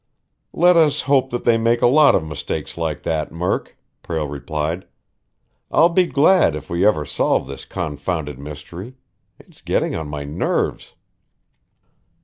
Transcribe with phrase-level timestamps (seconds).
[0.55, 4.87] "Let us hope that they make a lot of mistakes like that, Murk," Prale replied.
[5.69, 8.95] "I'll be glad if we ever solve this confounded mystery.
[9.37, 10.95] It's getting on my nerves."